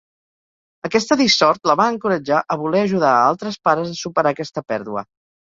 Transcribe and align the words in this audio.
Aquesta 0.87 1.17
dissort 1.19 1.69
la 1.71 1.75
va 1.83 1.87
encoratjar 1.95 2.41
a 2.55 2.59
voler 2.63 2.83
ajudar 2.87 3.13
a 3.19 3.23
altres 3.29 3.61
pares 3.69 3.93
a 3.95 3.99
superar 4.03 4.33
aquesta 4.37 4.69
pèrdua. 4.73 5.07